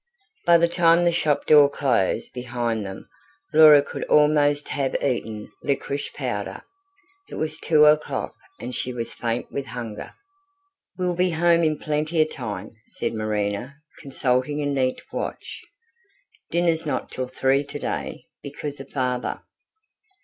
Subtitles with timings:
[0.47, 3.07] By the time the shop door closed behind them,
[3.53, 6.63] Laura could almost have eaten liquorice powder.
[7.29, 10.15] It was two o'clock, and she was faint with hunger.
[10.97, 15.61] "We'll be home in plenty of time," said Marina, consulting a neat watch.
[16.49, 19.43] "Dinner's not till three today, because of father."